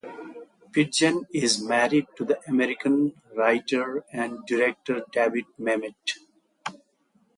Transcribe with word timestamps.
Pidgeon 0.71 1.27
is 1.31 1.61
married 1.63 2.07
to 2.15 2.25
the 2.25 2.39
American 2.47 3.21
writer 3.35 4.03
and 4.11 4.43
director 4.47 5.05
David 5.11 5.45
Mamet. 5.59 5.93